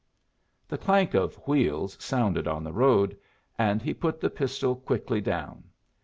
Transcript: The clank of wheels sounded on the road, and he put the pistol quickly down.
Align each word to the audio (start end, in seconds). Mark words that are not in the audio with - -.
The 0.67 0.79
clank 0.79 1.13
of 1.13 1.35
wheels 1.47 1.95
sounded 2.03 2.47
on 2.47 2.63
the 2.63 2.73
road, 2.73 3.15
and 3.59 3.83
he 3.83 3.93
put 3.93 4.19
the 4.19 4.31
pistol 4.31 4.75
quickly 4.75 5.21
down. 5.21 5.65